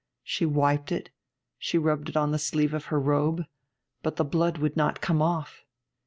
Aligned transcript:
She 0.23 0.47
wiped 0.47 0.91
it; 0.91 1.11
she 1.59 1.77
rubbed 1.77 2.09
it 2.09 2.17
on 2.17 2.31
the 2.31 2.39
sleeve 2.39 2.73
of 2.73 2.85
her 2.85 2.99
robe; 2.99 3.45
but 4.01 4.15
the 4.15 4.25
blood 4.25 4.57
would 4.57 4.75
not 4.75 4.99
come 4.99 5.21
off. 5.21 5.63